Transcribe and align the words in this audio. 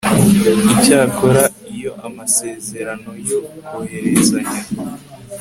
icyakora 0.73 1.43
iyo 1.73 1.91
amasezerano 2.07 3.09
yo 3.29 3.39
kohererezanya 3.67 4.59